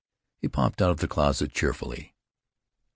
He 0.39 0.47
popped 0.47 0.81
out 0.81 0.89
of 0.89 0.97
the 0.97 1.07
closet 1.07 1.53
cheerfully. 1.53 2.15